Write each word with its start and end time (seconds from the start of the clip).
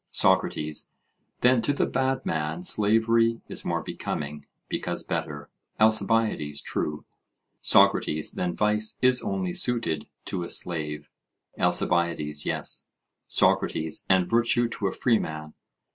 SOCRATES: 0.09 0.89
Then 1.41 1.61
to 1.61 1.73
the 1.73 1.85
bad 1.85 2.25
man 2.25 2.63
slavery 2.63 3.39
is 3.47 3.63
more 3.63 3.83
becoming, 3.83 4.47
because 4.67 5.03
better? 5.03 5.51
ALCIBIADES: 5.79 6.59
True. 6.59 7.05
SOCRATES: 7.61 8.31
Then 8.31 8.55
vice 8.55 8.97
is 9.03 9.21
only 9.21 9.53
suited 9.53 10.07
to 10.25 10.41
a 10.41 10.49
slave? 10.49 11.11
ALCIBIADES: 11.59 12.47
Yes. 12.47 12.87
SOCRATES: 13.27 14.07
And 14.09 14.27
virtue 14.27 14.67
to 14.69 14.87
a 14.87 14.91
freeman? 14.91 15.53